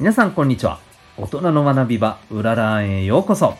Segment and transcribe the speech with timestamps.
[0.00, 0.78] 皆さんこんにちは。
[1.16, 3.56] 大人の学び場、うららんへようこそ。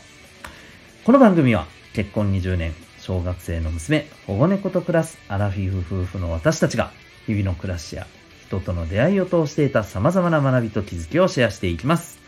[1.02, 6.93] この番組は結婚20年、小学生の娘、保護猫と暮らすアラフィフ夫婦の私たちが、
[7.27, 8.06] 日々の暮らしや
[8.46, 12.20] 人との出会いを通していた様々な学びと気づきをシェアしていきます。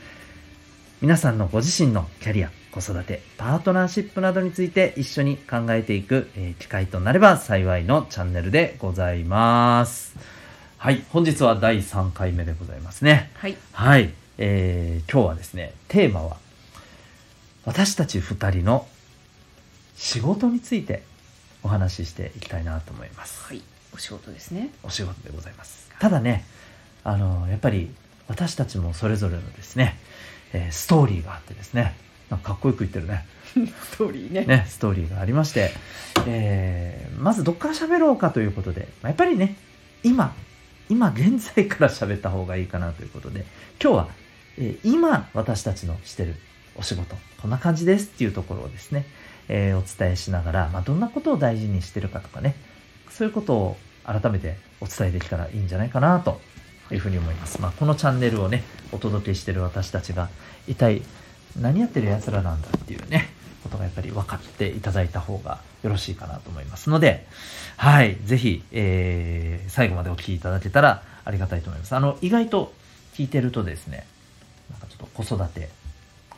[1.01, 10.40] 皆さんのご自身のキャリア、子育て、パートナーシップなどについて一緒に考えていく、え機会となれば幸いのチャンネルでございます。
[10.81, 13.31] はい、本日は第3回目でございますね。
[13.35, 13.57] はい。
[13.73, 16.39] はい、えー今日はですね、テーマは、
[17.67, 18.89] 私たち2人の
[19.95, 21.03] 仕事について
[21.63, 23.45] お話ししていきたいなと思います。
[23.45, 23.61] はい。
[23.95, 24.71] お仕事ですね。
[24.83, 25.91] お仕事でございます。
[25.99, 26.47] ただね、
[27.05, 27.91] あの、やっぱり
[28.27, 29.99] 私たちもそれぞれのですね、
[30.55, 31.95] えーストーリーがあってですね、
[32.31, 33.27] なんかかっこよく言ってるね。
[33.93, 34.47] ストーリーね。
[34.47, 35.73] ね、ストーリーがありまして、
[36.27, 39.57] えーまずどっから喋ろうかということで、まあやっぱりね、
[40.03, 40.35] 今、
[40.91, 43.47] 今現在から喋った方がいいかなということで、
[43.83, 44.09] 今日は、
[44.59, 46.35] えー今私たちのしてる
[46.77, 49.07] お仕事、こんな感じですっていうところをですね、
[49.49, 52.57] えーお伝えしながら、まあ、どんなことを大事にしてるかとかね、
[53.09, 56.41] そういうことを改めてお伝えできたらいいんじゃないかなと
[56.91, 57.61] いうふうに思います。
[57.61, 60.29] まあ、このチャンネルをね、お届けしてる私たちが、
[60.67, 61.03] 一体
[61.61, 63.29] 何やってる奴らなんだっていうね、
[63.63, 67.27] ことがやっぱり分かっていただいた方がよろしいかなと思いますので、
[67.77, 71.95] はい、ぜひ、えー最後までお聞きいただけたらありがたいと思います。
[71.95, 72.73] あの、意外と
[73.15, 74.07] 聞いてるとですね、
[74.71, 75.69] なんかちょっと子育て、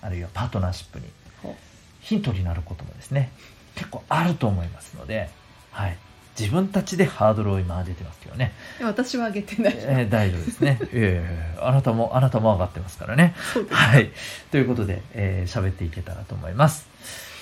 [0.01, 1.07] あるいはパートナーシップに
[1.43, 1.57] ほ
[2.01, 3.33] ヒントになることもですね、
[3.75, 5.31] 結構あると思いますので、
[5.71, 5.97] はい、
[6.39, 9.75] 自分たちでハードルを今上げてますけどね、う私はあげてない。
[9.77, 10.79] えー大丈夫ですね。
[10.93, 13.35] えーあなたも、あなたも上がってますからね。
[13.71, 14.11] はい。
[14.51, 16.89] ということで、えー喋っていけたらと思います。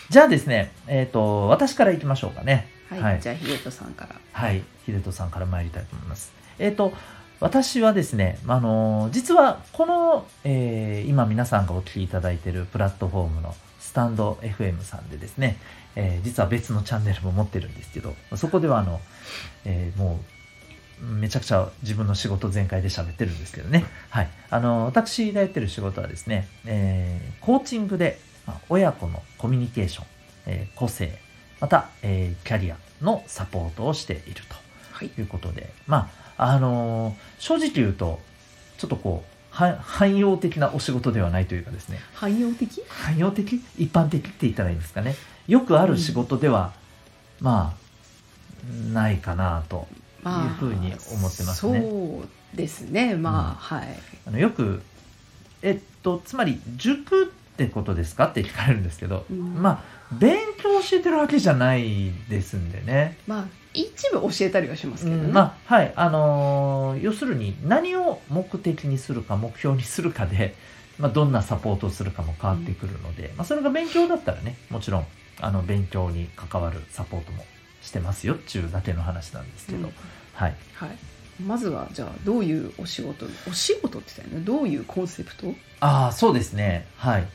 [0.09, 2.69] じゃあですね、えっ、と、私から行きましょうかね。
[2.91, 3.01] はい。
[3.01, 4.17] はいじゃあ、ヒデトさんから。
[4.33, 4.63] はい。
[4.87, 6.33] 秀人さんから参りたいと思います。
[6.59, 6.93] えっ、と、
[7.41, 15.57] 私はですね、あのー実はこの、えー今皆さんがお聞きいただいているプラットフォームのスタンド FM さんでですね、
[15.97, 19.01] えー実は別のチャンネルも持ってるんですけど、そこではあの、
[19.65, 20.21] えーも
[21.03, 23.87] う、めちゃくちゃ自分の仕事全開で喋ってるんですけどね。
[24.11, 24.29] はい。
[24.51, 30.07] あの、私がやってる仕事はですね、えーコーチングで、まあ親子のコミュニケーション、
[30.47, 31.19] えー個性、
[31.59, 34.43] また、えーキャリアのサポートをしている
[34.93, 35.09] はい。
[35.09, 38.19] ということで、まあ、あのー正直言うと、
[38.79, 42.83] ちょっとこう、は汎用的なお仕事ではないというかですね、汎用的？
[42.89, 43.61] 汎用的？
[43.77, 45.17] 一般的って言ったらいいんですかね。
[45.49, 46.73] よくある仕事では、
[47.41, 49.87] まあ、ないかなと。
[50.23, 53.15] まあ、いうふうに思ってますねそうですね。
[53.15, 53.89] まあ、はい。
[54.27, 54.83] あのよく、
[55.63, 57.33] えっと、つまり、塾
[57.65, 58.27] ってことですか？
[58.27, 63.19] って聞かれるんですけど、うんまあ、勉強教えてるわけじゃないですんでね。
[63.27, 63.45] まあ、
[63.75, 65.25] 一部教えたりはしますけどね。
[65.25, 65.93] うんまあ、はい。
[65.95, 70.55] あのー要するに、何を目的にするか、目標にするかで、
[70.99, 75.07] まあ、どんなサポートをするかも変わってくるので、まあ、それが勉強だったらね、もちろん、
[75.41, 77.45] あの、勉強に関わるサポートも
[77.83, 79.93] してますよっていうだけの話なんですけど、うん
[80.35, 80.55] はい。
[80.75, 80.91] はい。
[81.43, 84.45] まずは、じゃあ、どういうお仕事、お仕事って言ったよね。
[84.45, 85.55] どういうコンセプト？
[85.81, 86.87] ああ、そうですね。
[86.99, 87.27] はい。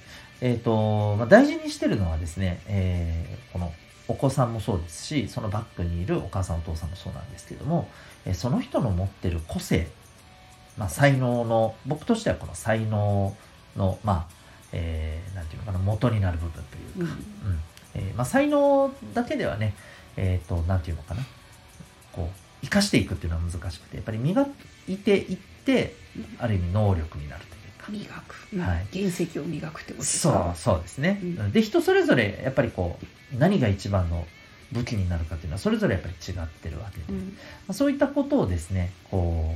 [0.42, 3.72] えっ、と、まあ、大事にしてるのはですね、えーこの
[4.08, 7.88] お子さんもそうですし、そのバックにいるお母さんお父さんもそうなんですけども、
[8.26, 9.88] えーその人の持ってる個性、
[10.78, 13.36] まあ、才能の、僕としてはこの才能
[13.76, 14.34] の、まあ、
[14.74, 17.52] えーなんていうのかな、元になる部分というか、うん。
[17.52, 17.60] うん。
[17.96, 19.74] えーまあ、才能だけではね、
[20.18, 21.24] えっ、と、なんていうのかな、
[22.12, 24.46] こう、生かしていくっていうのは難しくて、やっぱり磨
[24.88, 25.96] いていって、
[26.40, 27.62] ある意味能力になるという。
[27.62, 28.48] か、磨く。
[28.54, 28.60] うん。
[28.60, 31.52] はい原石を磨くってことですそうかそうですね、うん。
[31.52, 32.98] で人それぞれやっぱりこ
[33.34, 34.26] う何が一番の
[34.72, 37.38] 武器になるかっていうのはそれぞれやっぱり違ってるわけで、まうん。
[37.70, 39.56] あ、そういったことをですねこ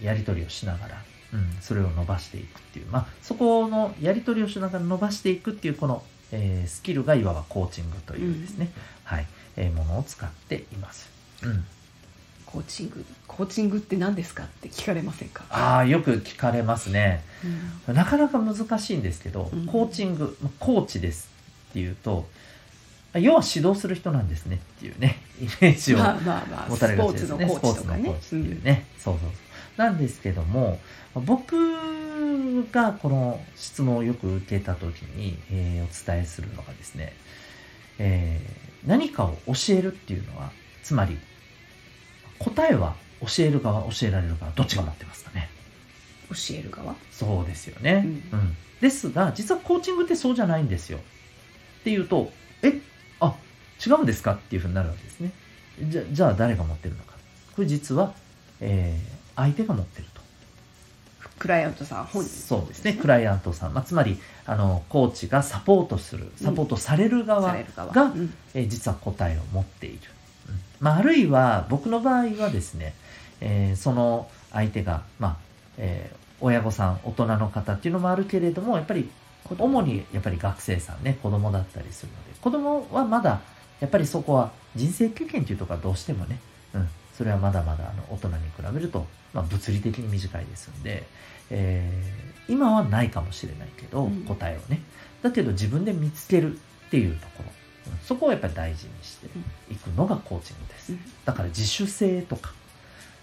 [0.00, 1.02] うやり取りをしながら、
[1.34, 6.02] うん、それを伸ばしていくっていう、まあ、そこのやり取りをしながら伸ばしていくっていうこの、
[6.32, 8.72] えースキルがいわばコーチングというですね、
[9.04, 9.26] はい。
[9.56, 11.10] えーものを使っています、
[11.42, 11.64] うん、
[12.52, 13.04] コーチング。
[13.26, 15.44] コーチングって何ですかって聞かれませんか？
[15.50, 17.22] ああよく聞かれますね
[17.88, 21.28] うんなかなか難しいんですけど、うんコーチング、まあコーチです
[21.70, 22.26] っていうと、
[23.14, 27.46] あ要は指導する人なんですねっていうね、 イメージをまあまあまあ、持たれがちですね。
[27.46, 28.86] コーチとかねスポーツのコーチっていうね。
[28.98, 29.30] そうそうそう。
[29.76, 30.78] なんですけども、
[31.14, 37.12] 僕がこの質問をよく受けたときに、えーお伝えするのがですね、
[37.98, 40.50] えー何かを教えるっていうのは、
[40.82, 41.18] つまり、
[42.40, 45.48] 答えは教える側、教えられる側、どっちが持ってますかね。
[46.30, 46.94] 教える側？
[47.12, 48.04] そうですよね。
[48.32, 50.98] ううんですが、実はコーチングってそうじゃないんですよ。
[50.98, 52.32] っていうと、
[52.62, 52.80] え、
[53.20, 53.34] あ、
[53.86, 55.32] 違うんですかっていうふうになるわけですね。
[55.82, 57.14] じゃじゃあ誰が持ってるのか。
[57.54, 58.14] これ実は、
[58.60, 60.20] えー相手が持ってると。
[61.38, 70.19] クライアントさん本人そうですねクライアントさん、まあ、つまりあのコーチがサポートするサポートされる側される側が、うんえー実は答えを持っている、うん
[70.80, 72.94] まあ、あるいは僕の場合はですね、
[73.40, 75.36] えーその相手が、まあ
[75.78, 79.10] えー親御さん大人の方っていうのもあるけれどもやっぱり
[79.58, 83.42] 主にやっぱり学生さんね子供だったりするので子供はまだ
[83.78, 86.40] やっぱりそこは人生経験っていうところはどうしてもね、
[86.74, 91.04] うん、それはまだまだあの大人に比べると、まあ、物理的に短いですんで、
[91.50, 94.24] えー今はないかもしれないけど、うん。
[94.24, 94.82] 答えをね。
[95.22, 97.59] だけど自分で見つけるっていうところ、うん
[98.04, 99.26] そこをやっぱり大事にして
[99.70, 101.00] いくのがコーチングです、うん。
[101.24, 102.52] だから自主性とか、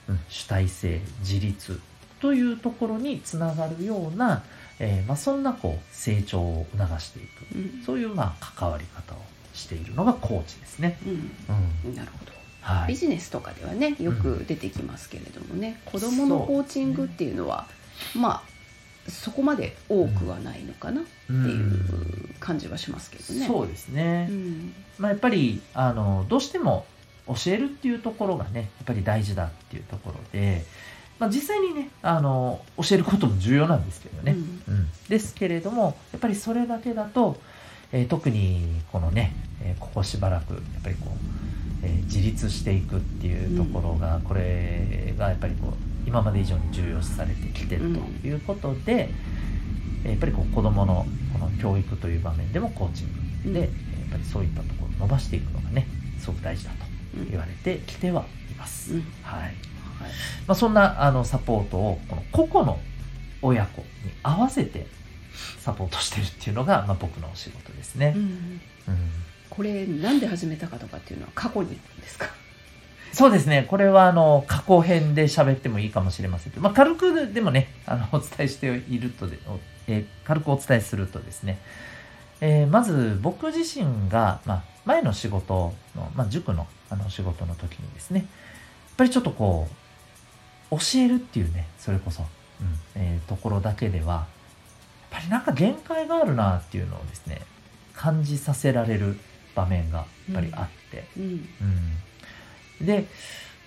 [0.08, 1.80] うん、主体性自立
[2.20, 4.44] というところにつながるような、
[4.80, 7.56] えーまあ、そんなこう成長を促していく。
[7.56, 7.84] うん。
[7.86, 9.18] そういうまあ関わり方を
[9.54, 10.98] しているのがコーチですね。
[11.06, 11.32] うん。
[11.88, 11.96] うん。
[11.96, 12.32] なるほど。
[12.62, 17.66] はい、ビジネスとかではねよく出てきますけれどもね、子どものコーチングっていうのは
[18.14, 18.57] まあ
[19.10, 23.48] そこまで多くはないのかなっていう感じはしますけどね。
[23.48, 24.74] そうですね、うん。
[24.98, 26.86] まあ、やっぱりあのどうしても
[27.28, 30.66] 教えるっていうところがねやっぱり大事だっていうところで、
[31.20, 34.36] まあ、実際にねあの教えることも重要なんですけどね、
[34.68, 34.88] うん。
[35.10, 37.38] ですけれどもやっぱりそれだけだと、
[37.92, 45.74] えー特にこのね、えーここしばらくやっぱりこう、えー自立していくっていうところが、これがやっぱりこう
[46.08, 53.08] 今まで以上に重要視されてきてるということで、えーやっぱりこう子どものこの教育という場面でもコーチン
[53.46, 53.66] グで、うん。
[53.66, 53.72] やっ
[54.12, 55.86] ぱりそういったところを伸ばしていくのがね
[56.18, 56.78] すごく大事だと
[57.18, 58.94] うん言われてきてはいます。
[58.94, 59.02] うん。
[59.24, 59.42] はい。
[59.42, 59.54] はい。
[60.48, 62.80] まあ、そんなあのサポートをこの個々の
[63.42, 63.88] 親子に
[64.24, 64.88] 合わせて
[65.60, 68.14] サポートしてるっていうのが、まあ、僕のお仕事ですね。
[68.16, 68.22] うん。
[68.22, 68.62] うん。
[69.50, 72.28] これなんで始めたかとかっていうのは過去にですか？
[73.18, 73.66] そうですね。
[73.68, 76.52] これはあの過去編で喋ってもいいかもしれません。
[76.52, 81.58] けど、まあ、軽くでもねあのお伝えしているとで、おえー軽くお伝えするとですね、
[82.42, 88.28] えーまず僕自身が、まあ、前の仕事の、まあ、塾のあの仕事の時にですねやっ
[88.98, 89.68] ぱりちょっとこ
[90.70, 92.28] う教えるっていうねそれこそ、うん
[92.94, 94.26] えーところだけではやっ
[95.10, 97.42] ぱりなんか限界があるなっていうのをですね
[97.96, 99.18] 感じさせられる
[99.56, 101.24] 場面がやっぱりあって、うん。
[101.24, 101.42] うん、
[102.82, 103.08] で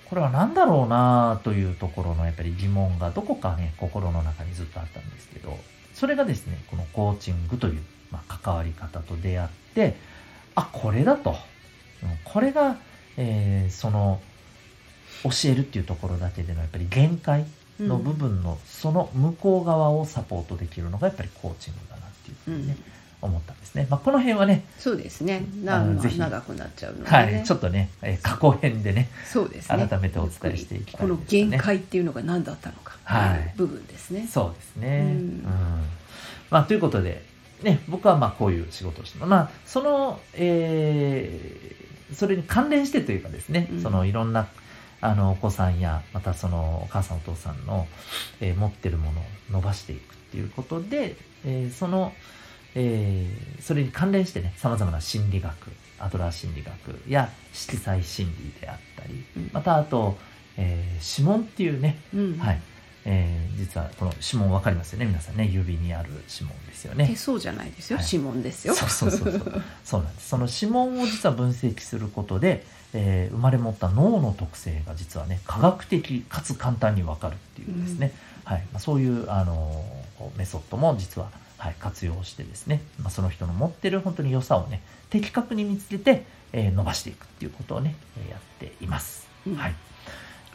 [0.09, 5.57] これは何だろうなというところのやっぱり疑問がどこかね心の中にずっとあったんですけど
[5.95, 9.97] それがですねこのコーチングという、まあ、関わり方と出会って
[10.55, 11.37] あこれだと、うん
[12.25, 12.79] これが、
[13.17, 14.21] えーその
[15.23, 17.45] 教えるっていうところだけでのやっぱり限界
[17.79, 22.77] の部分のその向こう側をサポートできるのがやっぱりコーチングだなっていうふううにね、ん
[23.23, 25.45] 思ったんですね、まあ、この辺はねそうですね。
[25.63, 27.09] なぜひ長くなっちゃうので、ね。
[27.11, 29.87] はい、ちょっとね、えー過去編でねそうですね。
[29.89, 30.99] 改めてお伝えしていきたいですね。
[31.01, 32.95] この限界っていうのが何だったのか。
[33.05, 33.65] ってい。
[33.65, 34.89] う部分ですね、そうですね。
[34.89, 35.45] ううんん。
[36.51, 37.25] まあ、ということで、
[37.63, 39.29] ね、僕はまあこういう仕事をしてます。
[39.31, 43.83] まあ、その、えーそれに関連してというかですね、うん。
[43.83, 44.49] そのいろんな
[45.01, 47.87] あのお子さんや、またそのお母さんお父さんの、
[48.41, 51.15] えー持ってるものを伸ばしていくっていうことで、
[51.45, 52.13] えーその、
[52.75, 55.55] えーそれに関連してね、様々な心理学、
[55.99, 59.51] アドラー心理学や色彩心理であったり、うん。
[59.53, 60.17] またあと、
[60.57, 62.39] えー指紋っていうね、うん。
[62.39, 62.61] はい。
[63.05, 65.47] えー実はこの指紋わかりますよね皆さんね。
[65.53, 68.07] 指にある指紋ですよ手ね相じゃないですよ、はい。
[68.11, 68.75] 指紋ですよ。
[68.75, 69.63] そうそうそうそう。
[69.85, 70.29] そうなんです。
[70.29, 78.13] その指紋を実は分析することで、えー生まれ持った脳の特性が実はね科学的かつ簡単にわかるっていうですね、
[78.45, 78.63] はい。
[78.73, 79.85] まあ、そういう、あの
[80.37, 89.57] メソッドも実は、はい、活用してですね、まあ、その人の持ってる本当に良さをね的確に見つけて、えー伸ばしていくっていうことをねえーやっています、うん。
[89.57, 89.75] はい。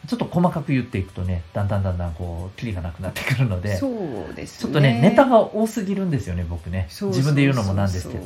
[0.06, 4.62] ちょっと細かく言っていくとねだんだんだんだんこうキリがなくなってくるのでそうですね。
[4.62, 6.88] ちょっとねネタが多すぎるんですよね僕ね。
[6.90, 8.24] 自分で言うのもなんですけど。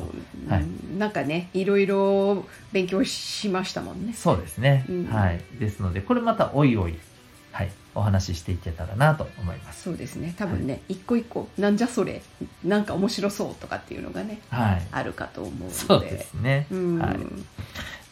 [0.49, 0.61] はい。
[0.61, 4.13] うんなんかねいろいろ勉強しましたもんね。
[4.13, 5.05] そうですね、うん。
[5.05, 5.41] はい。
[5.59, 6.97] ですのでこれまたおいおい
[7.51, 9.83] はいお話ししていけたらなと思います。
[9.83, 10.33] そうですね。
[10.37, 12.21] 多分ね、一個一個なんじゃそれ
[12.63, 14.87] なんか面白そうとかっていうのがねはい。
[14.91, 15.73] あるかと思うので。
[15.73, 16.99] そうですね、うん。
[16.99, 17.17] はい。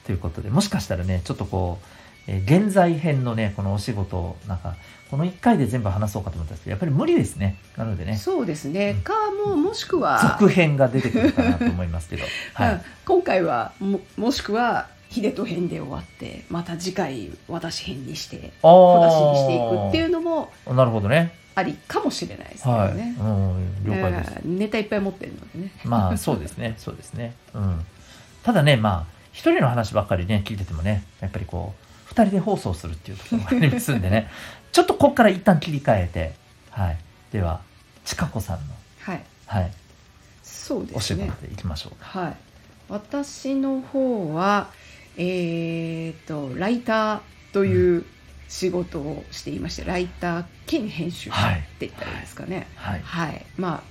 [0.05, 1.85] ということでもしかしたらねちょっとこう、
[2.27, 4.75] えー現在編のねこのお仕事をなんか
[5.09, 7.57] この1回で全部話そうかと思ったんですけどやっぱり無理ですね。
[7.77, 8.17] なのでね。
[8.17, 9.01] そうですね、うん。
[9.01, 9.13] か
[9.47, 12.77] もうもしくは続編が出てくるかなと思いますけど、は うん。
[12.79, 21.33] い、今回はももしくは秀人編で終わってまた次回私編にしてあ私にしていくっていうのもうなるほどね。
[21.55, 25.71] ありかもしれないですけどはい、ね、うん、了解です、うんネタいっぱい持ってるのでね。
[25.83, 26.75] まあそうですね。
[26.79, 27.33] そうですね。
[27.53, 27.85] うん。
[28.43, 34.29] ただねまあ一人の話ばっかりね聞いててもねやっぱりこう二人で放送するっていうところもありますんでね。
[34.71, 36.33] ちょっとここから一旦切り替えて
[36.69, 36.97] はい。
[37.31, 37.61] では
[38.05, 39.23] ちかこさんのはい。
[39.47, 39.71] はい。
[40.43, 42.19] そうでお仕すね事でいきましょうか。
[42.19, 42.35] はい。
[42.89, 44.69] 私の方は
[45.19, 47.19] えっ、とライター
[47.51, 48.05] という
[48.47, 52.67] 仕事をしていましてライター兼編集者はいって言ったらいいですかね。
[52.75, 53.01] はい。
[53.03, 53.83] はい、ま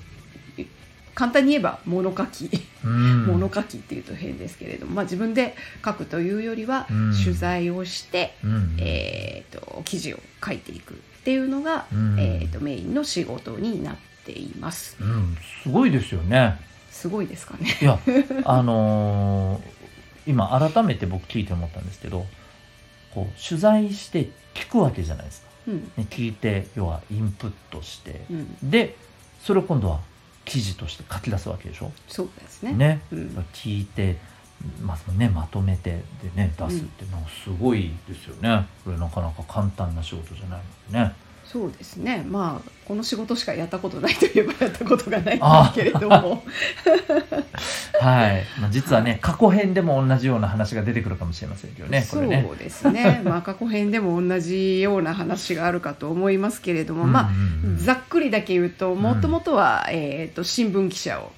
[0.56, 0.66] あい
[1.14, 2.50] 簡単に言えば物書き。
[2.84, 3.26] うん。
[3.26, 5.54] 物書きっていうと変ですけれども、まあ、自分で
[5.84, 7.12] 書くというよりはうん。
[7.14, 8.76] 取材をして、うん。
[8.80, 12.18] えー、と記事を書いていくっていうのが、うん。
[12.18, 14.96] えー、とメインの仕事になっています。
[15.00, 15.36] うん。
[15.62, 16.58] すごいですよね。
[16.90, 17.78] すごいですかね。
[17.80, 17.98] いや
[18.44, 19.77] あのー
[20.28, 22.26] 今改めて僕聞いて思ったんですけど
[23.12, 25.92] こう取材して聞くわけじゃないですか、うん。
[25.96, 28.70] ね、聞いて要はインプットしてうん。
[28.70, 28.94] で
[29.42, 30.00] それを今度は
[30.44, 31.90] 記事として書き出すわけでしょ？
[32.06, 32.72] そうですね。
[32.72, 33.00] ね。
[33.10, 34.16] うん、聞いて
[34.82, 41.12] まずねまとめてでね出すってなんかすごいですよね、これなかなか簡単な仕事じゃないのでね
[41.50, 42.24] そうですね。
[42.28, 46.44] まあこの仕事しかやったことないといえばやったことがないんですけれども。
[48.00, 53.22] はい、まあ、実はね過去編でも同じような話が出てくるかもしれませんけどねこそうですね。
[53.24, 57.72] まあ過去編でも同じような話があるかと思いますけれども、まあうんうん。
[57.72, 61.32] うんざっくりだけ言うともともとは、えー、と新聞記者を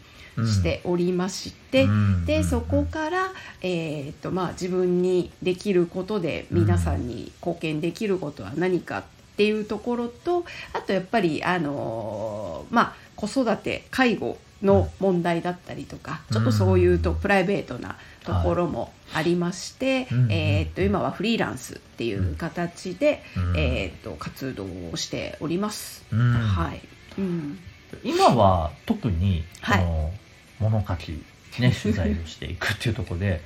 [0.46, 9.02] しておりまして、うんでそこから、えーとまあ、自分にできることで皆さんに貢献できることは何かっ
[9.40, 10.44] ていうところと
[10.74, 20.30] あとやっぱり、あのーまあ、子育て介護の問題だったりとかちょっとそういうとプライベートなところもありまして、うん。
[20.30, 23.56] えー、と今はフリーランスっていう形で、うん。
[23.56, 26.04] えー、と活動をしております。
[26.12, 26.32] うん。
[26.32, 26.82] はい、
[27.16, 27.58] うん。
[28.04, 29.84] 今は特にこはい。
[29.86, 30.10] の
[30.58, 31.12] 物書き、
[31.58, 33.40] ね、取材をしていくっていうところで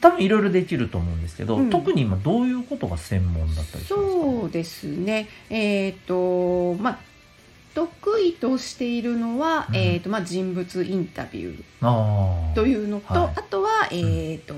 [0.00, 1.70] 多分いろいろできると思うんですけど、うん。
[1.70, 5.28] 特に今どういうことが専門だったりしますか、そうですね。
[5.50, 6.98] えっ、とまあ
[7.74, 9.76] 得意としているのは、うん。
[9.76, 12.54] えっ、とまあ人物インタビューあー。
[12.54, 13.32] というのと、はい。
[13.36, 14.54] あとはえっ、と、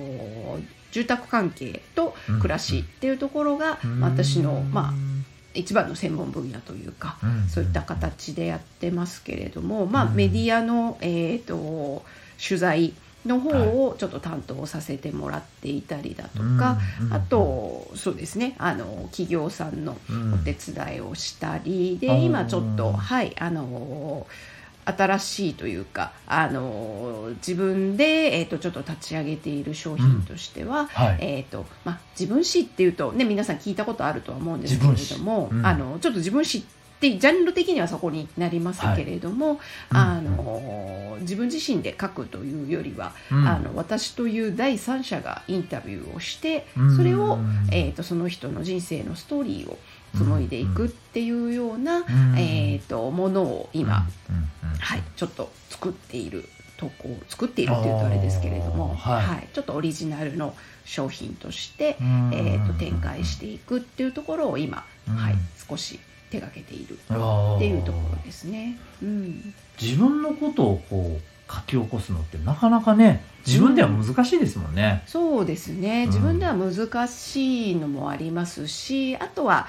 [0.93, 4.95] 住宅関係と暮らしっていうところが、私のまあ
[5.55, 7.49] 一番の専門分野というか、うん。
[7.49, 10.14] そういった形でやってますけれども、まあうん。
[10.14, 12.05] メディアのえっ、と
[12.43, 12.95] 取材
[13.26, 24.26] の方をちょっと担当させてもらっていたりだとか、うんあとそうですねあの企業さんのうんお手伝いをしたりで、今ちょっとはいあの
[24.87, 31.18] 新しいというかあの自分で、えー、とちょっと立ち上げている商品としては、はい。
[31.21, 35.66] えーとまあ、自分史っていうと、ね、皆さん聞いたことあるとは思うんですけれども、うん。
[35.66, 36.62] あのちょっと自分史っ
[37.00, 39.61] てジャンル的にはそこになりますけれども、
[39.91, 43.47] あの自分自身で書くというよりは、うん。
[43.47, 46.97] あの私という第三者がインタビューをしてうん。
[46.97, 47.38] それを、
[47.71, 49.79] えー、とその人の人生のストーリーを
[50.17, 52.05] 紡いでいくっていうような、ん。
[52.38, 54.07] えー、とものを今、
[54.79, 56.45] はい、ちょっと作っている
[56.76, 62.31] とこ作っているっていうとあれですけれども、あーはいちょっとオリジナルの商品として、うん。
[62.35, 65.15] えー、と展開していくっていうところを今、うん。
[65.15, 65.35] はい、
[65.69, 65.99] 少し
[66.30, 66.95] 手がけている。
[66.95, 68.76] っていうところですね。
[69.02, 69.54] うん。
[69.80, 75.02] 自分のことをこう書き起こすのってなかなかね自分では難しいですもんね。
[75.06, 76.04] そうですね。
[76.04, 76.09] うん。
[76.09, 79.68] 自分では難しいのもありますし、あとは、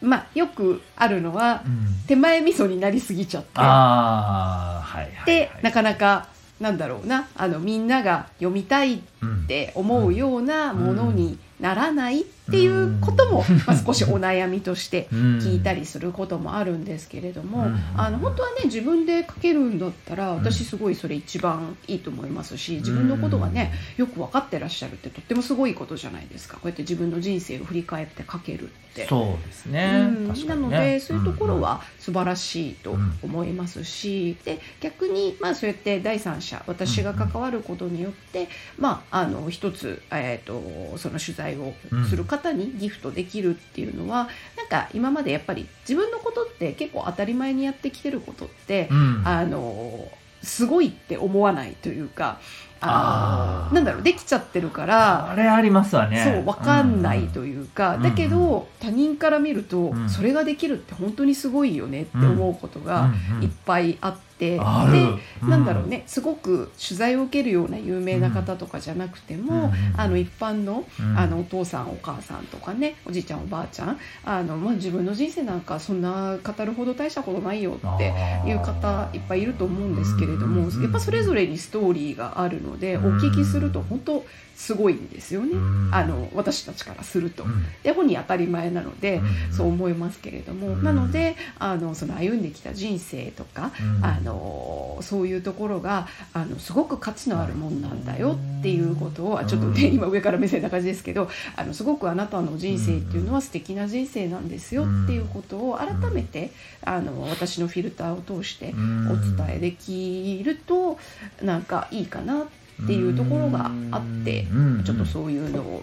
[0.00, 1.86] まあ、よくあるのはうん。
[2.06, 3.50] 手前味噌になりすぎちゃって。
[3.54, 6.28] ああはいはい、はい、でなかなか
[6.60, 7.28] なんだろうな。
[7.34, 9.46] あのみんなが読みたいっうん。
[9.46, 17.80] て思うようなものにならないっていうことも、まあ、少しお悩みとして 聞いたりすることもあるんですけれども、うん。
[17.96, 20.36] あの本当はね自分で書けるんだったらん。
[20.36, 26.54] 私すごいそれ一番いいと思いますし自分のことがねよく分かってらっしゃるってとってもすごいことじゃないですか。
[26.54, 29.06] こうやって自分の人生を振り返って書けるって。
[29.06, 30.44] そうですね、ね。
[30.46, 38.48] なのでそういうところは素晴らしいと思いますし、で逆にまあそうやって第三者私が関わることによって、
[38.78, 41.74] まああの一つ、えー、とその取材を
[42.08, 49.22] する方にギフトできるっていうのは、なんか今までやっぱり自分のことって結構当たり前にやってきてることって、うん。
[49.24, 50.08] あの
[50.42, 52.40] すごいって思わないというか
[52.80, 56.20] あなんだろうできちゃってるからあれありますわね。
[56.24, 58.02] そう分かんないというか、うん。
[58.02, 60.10] だけど他人から見ると、うん。
[60.10, 63.36] それができるって本当にすごいよねって思うことがうん。
[63.36, 63.44] うん。
[63.44, 64.92] いっぱいあって、ある。
[64.92, 64.98] で
[65.42, 65.50] うん。
[65.50, 71.18] なんだろうねすごく取材を受けるような有名な方とかじゃなくても、うんあの一般のうん。
[71.18, 78.12] あのお父さんお母さんとかねおじいちゃんおばあちゃんあの、まあ、自分の人生なんかそんな語るほど大したことないよって
[78.46, 83.16] いう方いっぱいいると思うんですけれどもうんやっぱそれぞれにストーリーがあるののでうん。
[83.16, 84.24] お聞きすると本当
[84.62, 85.90] すごいんですよね、うん。
[85.92, 87.42] あの私たちからすると。
[87.42, 87.64] うん。
[87.82, 89.52] で本人当たり前なので、うん。
[89.52, 90.84] そう思いますけれども、うん。
[90.84, 94.04] なのであのその歩んできた人生とか、うん。
[94.04, 99.94] あのそういうところがあのすごく価値のあるもんなんだよっていうことを、あちょっとね、うん。
[99.96, 106.52] 今上から目線な感じですけどあのすごくあなたの人生っていうのは素敵な人生なんですよっていうことを改めて、
[106.84, 110.98] あの私のフィルターを通してお伝えできると
[111.42, 112.61] なんかいいかなって
[112.92, 114.84] いうところがあって、うん。
[114.84, 115.82] ちょっとそういうのを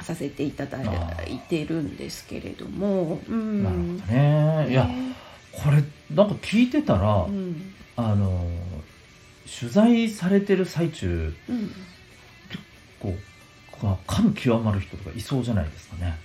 [0.00, 0.78] させていただ
[1.26, 4.70] いてるんですけれども、うん、なるほどね。
[4.70, 5.16] いやね。
[5.52, 5.82] これ
[6.14, 7.74] なんか聞いてたら、うん。
[7.96, 8.46] あの
[9.60, 11.70] 取材されてる最中うん、
[13.00, 13.28] こう
[13.80, 16.16] か感極まる人とかいそうじゃないですかね。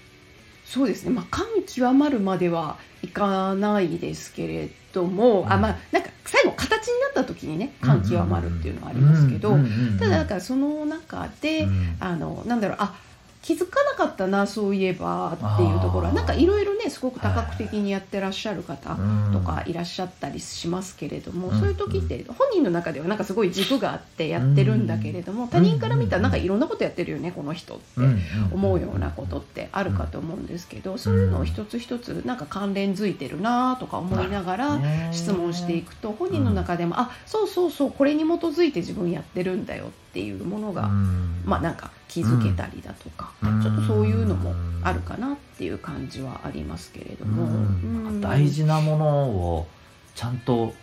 [0.65, 5.51] そうですね、まあ、感極まるまではいかないですけれども、うん。
[5.51, 9.57] あまあなんか最後形になった時にね感極まるっていうのはありますけど、
[9.99, 11.97] ただだからその中で、うん。
[11.99, 12.95] あのなんだろうあ
[13.43, 16.13] 気づかなかったなそういえばっていうところは。
[16.13, 18.97] なんかいろいろねすごく多角的にやってらっしゃる方
[19.31, 19.73] とかい。
[19.73, 21.59] らっしゃったりしますけれども、うん。
[21.59, 27.83] そういう時って本人の中ではなんかすごい軸があってやってるんだけれども、他人から見たらなんかいろんなことやってるよねこの人って。
[27.97, 28.19] うん
[28.53, 41.41] 思うようなことってあるかと思うんですけど、そういうのを一つ一つなんか関連づいてるなとか思いながらね質問していくと本人の中でも、あそうそうそうこれに基づいて自分やってるんだよっていうものが、うん。
[41.45, 43.61] まあなんか気づけたりだとか、うん。
[43.61, 44.53] ちょっとそういうのも
[44.83, 48.07] あるかなっていう感じはありますけれども、うん。
[48.07, 48.21] うん。
[48.21, 49.67] 大事なものを
[50.13, 50.73] ちゃんと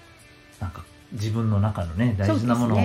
[0.59, 0.83] なんか
[1.13, 2.79] 自分の中のね大事なものを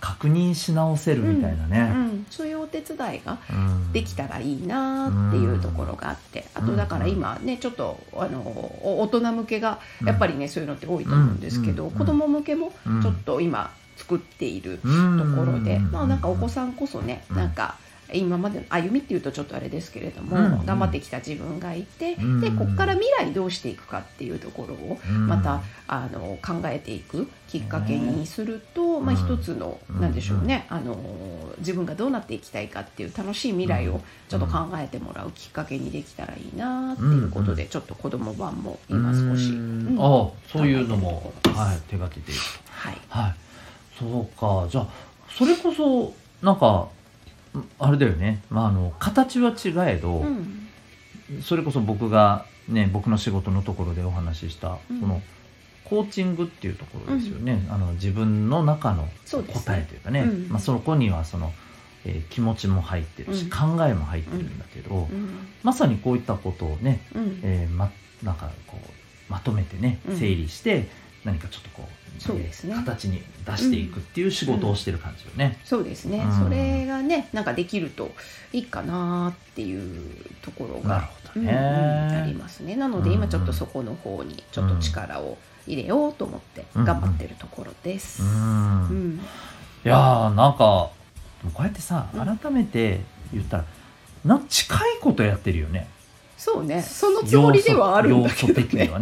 [0.00, 1.80] 確認し直せるみたいなうね。
[1.82, 3.92] ん、そういうお手伝いがうん。
[3.92, 11.90] できたらいいなっていうところがあって、あとだから今ねちょっとあのお大人向けがやっぱりね、そういうのって多いと思うんですけど、うん。
[11.90, 13.02] 子供向けもうん。
[13.02, 15.36] ちょっと今作っているとうん。
[15.36, 17.36] ころで、まあなんかお子んさんこそね、うん。
[17.36, 17.76] なんか
[18.14, 20.66] 今までの歩みっていうとちょっとあれですけれども、うん。
[20.66, 22.40] 頑張ってきた自分がいて、うん。
[22.40, 30.00] でここから未来どうしていくかっていうところをまた、あの考えていくきっかけにすると、まあ、うん一つの、うん。
[30.00, 30.96] なんでしょうね、あの
[31.58, 39.86] 自分がどうなっていきたいかっていう楽しい未来をちょっと考えてもらうきっかけにできたらいいなっていうことで、ちょっと子供版も今少し、うん。
[39.88, 39.98] うん。
[40.00, 43.34] ああそういうのもはい手がけているはい、とはい。
[43.98, 44.68] そうか。
[44.70, 44.86] じゃあ
[45.36, 46.88] それこそなんか
[47.78, 50.68] あれだよね、まあ、あの形は違えど、うん。
[51.42, 55.00] それこそ僕がね僕の仕事のところでお話しした、うん。
[55.00, 55.22] この
[55.84, 59.08] コーチングっていうところですよね、あの自分の中の
[59.52, 60.20] 答えというかね。
[60.20, 60.48] うん。
[60.48, 61.52] まあ、そこにはその、
[62.04, 63.50] えー気持ちも入ってるし、うん。
[63.76, 65.48] 考えも入ってるんだけど、うん。
[65.64, 67.40] まさにこういったことをね、うん。
[67.42, 67.90] えーま
[68.22, 70.16] なんかこうまとめてねうん。
[70.16, 70.88] 整理して、
[71.24, 72.74] 何かちょっとこうそうですね。
[72.74, 75.58] えー形に出していくっていう仕事をしてる感じよね。
[75.64, 76.44] そうですね、うん。
[76.44, 78.10] それがねなんかできると
[78.52, 81.52] いいかなっていうところなるがほどね。
[81.52, 82.76] うんうんありますね。
[82.76, 88.22] なのでうん今ちょっとそこの方にちょっと力を入れようと思ってうん頑張ってるところです。
[88.22, 89.14] ううん。
[89.16, 89.20] んい
[89.88, 90.92] やーなんかこ
[91.60, 92.36] うやってさうん。
[92.38, 93.00] 改めて
[93.32, 93.64] 言ったら
[94.24, 95.88] な近いことやってるよね。
[96.36, 96.82] そうね。
[96.82, 98.88] そのつもりではあるんだけど要素的にね。
[98.88, 98.98] は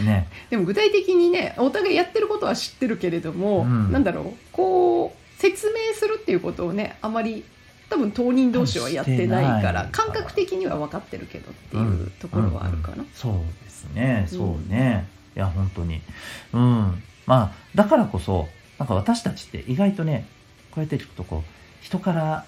[0.00, 0.06] ね。
[0.06, 3.92] ねでも具体的にねお互いやってることは知ってるけれども、うん。
[3.92, 7.44] なんだろうこう説明するっていうことをねあまり
[7.88, 12.94] 多分当人同士はやってないから感覚的には分かってるけどっていうところはあるかな。
[12.94, 13.06] うんうん。
[13.14, 13.32] そう
[13.64, 14.28] ですね。
[14.30, 14.38] うん。
[14.38, 16.00] そうね、いや本当に。
[16.52, 17.02] うん。
[17.26, 20.26] まあだからこそなんか私たちって意外とね
[20.70, 22.44] こうやって聞くとこう人から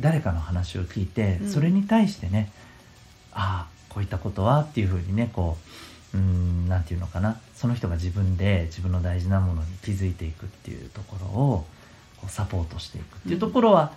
[0.00, 1.50] 誰かの話を聞いて、うん。
[1.50, 2.52] それに対してね
[3.32, 5.68] ああこういったことはっていうふうにねこう
[6.14, 7.40] うんなんていうのかな。
[7.54, 11.66] その人が自分で自分の大事なものに気づいていくっていうところを
[12.28, 13.92] サポートしていくっていうところは、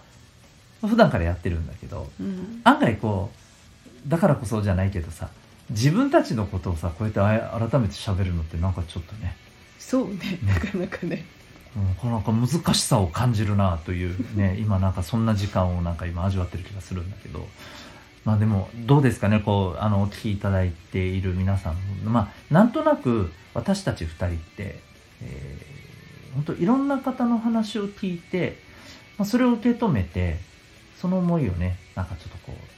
[0.81, 2.61] 普段からやってるんだけどうん。
[2.63, 3.31] 案外こ
[4.07, 5.29] うだからこそじゃないけどさ
[5.69, 9.35] 自分たちのことをさこうやってあ改めて喋るのってなんかちょっとね、
[9.79, 10.39] そうね。
[10.43, 11.25] なかなかね。
[11.75, 17.45] うん、なんか難しさを感じるなというね今なんかそんな時間をなんか今味わってる気がするんだけど
[18.25, 21.75] まあでもどうですかねこうあのお聞きいただいている皆さん。
[21.75, 24.79] もまあなんとなく私たち2人って、
[25.21, 28.57] えー、本当いろんな方の話を聞いて、
[29.17, 30.39] まあ、それを受け止めて
[30.99, 32.75] その思いをねなんかちょっとこう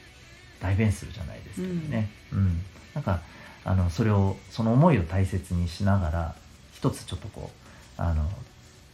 [0.61, 2.61] 代弁するじゃないですけどね、うん。
[2.93, 3.21] なんか
[3.63, 6.35] あのそれをその思いを大切にしながら
[6.73, 7.51] 一つちょっとこ
[7.97, 8.29] うあの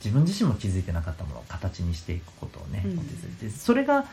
[0.03, 3.51] 自分自身も気づいてなかったものを形にしていくことをね、うん。
[3.51, 4.05] それが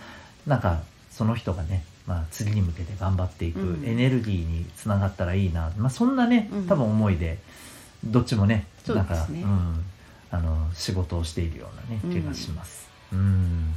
[0.47, 3.85] なんかその人がね、まあ、次に向けて頑張っていくうん。
[3.87, 6.67] エネルギーにつながったらいいな、まあ、そんなねうん。
[6.67, 7.39] 多分思いで
[8.03, 9.85] どっちもねなんか、うん、
[10.33, 12.11] あの仕事をしているようなねうん。
[12.11, 12.89] 気がします。
[13.13, 13.75] うん。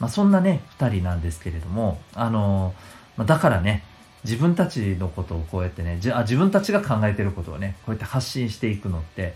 [0.00, 2.72] まあ、そんなね2人なんですけれどもあの、
[3.18, 3.84] まあ、だからね
[4.24, 9.34] 自分たちのことをこうやってねじあ自分たちが考えてることをねこうやって発信していくのって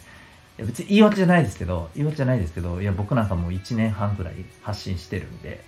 [0.56, 5.62] 別に言い訳じゃないですけど言い訳じゃないですけどいや僕なんかもう1年半ぐらい発信してるんで、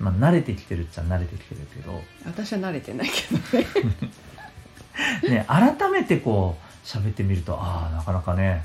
[0.00, 2.02] まあ、慣れてきてるっちゃ慣れてきてるけど。
[2.24, 3.66] 私は慣れてないけどね。
[5.28, 8.64] ね改めてこう喋ってみるとああなかなかね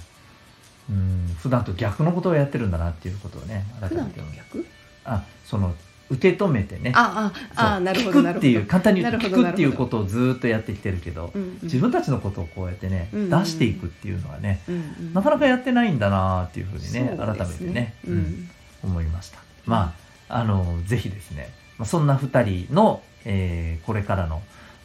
[0.89, 4.65] うん普段と逆のことをやってるんだなっていうことをね改普段とめて逆？
[5.06, 5.76] あその
[6.10, 6.91] 受け止めてね。
[6.96, 11.60] あああなるほど聞くっていう簡単に聞くっていうことをずーっとやってきてるけど、うんうん。
[11.63, 15.13] 自分たちのことをこうやってね、うんうん出していくっていうのはね、うんうん。
[15.13, 18.50] なかなかやってないんだなっていうふうにねそうです改めてね、ううんん。
[18.84, 19.39] 思いました。
[19.65, 20.03] まあ
[20.36, 24.41] あのぜひですね、まあ、そんな2人の、えーこれからの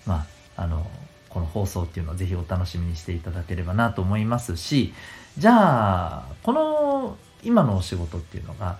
[0.06, 0.86] まああの
[1.28, 4.92] この放送っていうのをぜひお楽しみにしていただければなと思いますし
[5.36, 8.78] じゃあこの今のお仕事っていうのが、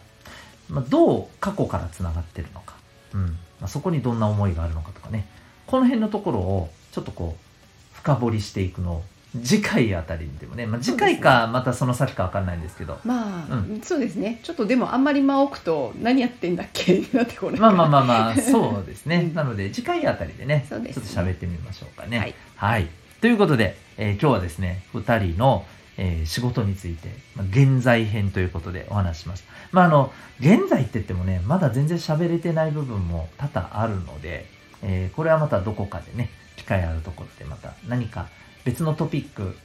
[0.68, 2.74] まあ、どう過去からつながってるのか、
[3.14, 5.28] うんまあ、そこにどんな思いがあるのかとかね
[5.66, 9.04] この辺のところをちょっとこう深掘りしていくのを
[9.42, 12.98] 次回あたりにでもね、まあ、次回かまたその先か分かんないんですけど。
[13.05, 14.40] まあ、うそうですね。
[14.42, 17.03] ちょっとでもあんまり間を置くと何やってんだっけ？
[17.12, 19.35] なってこないまあまあまあまあそうですね、うん。
[19.35, 22.18] なので次回あたりでねねちょっと喋ってみましょうかね。
[22.18, 22.88] はい、はい。
[23.20, 34.46] ということで、えー今日はですね2人の、えー仕事について、まあ、現在編ということでお話ししましたまああの現在って言ってもねまだ全然喋れてない部分も多々あるので、
[34.83, 38.29] えーこれはまたどこかでね機会あるところでまた何か
[38.68, 39.57] 別のトピック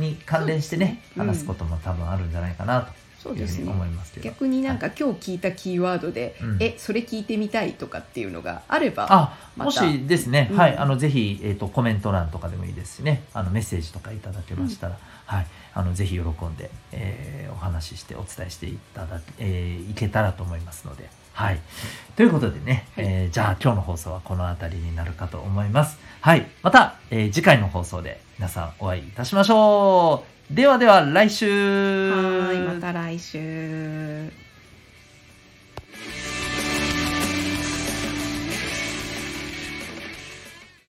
[0.00, 1.28] に関連してねそうん。
[1.28, 3.72] 話すことも多分あるんじゃないかなそうですね。
[4.14, 6.62] と逆になんか今日聞いたキーワードで、うん。
[6.62, 10.58] えそれ聞いてみたいとかっていうのがあればあ、もしですね、うん。
[10.58, 13.22] はい、あのぜひ、えー、とコメント欄とかでもいいですしね。
[13.32, 21.08] あのメッセージとかいただけましたら、はい、あのぜひ喜んで、えーお話ししてお伝えしていただ、えーいけたらと思いますので。
[21.34, 21.60] はい、
[22.16, 23.04] ということでね、はい。
[23.06, 25.98] えーじゃあ今日の放送はこの辺りになるかと思います。
[26.20, 30.54] はい、また、えー次回の放送で皆さんお会いいたしましょう。
[30.54, 32.10] ではでは来週。
[32.10, 32.74] はーい。
[32.74, 34.43] また来週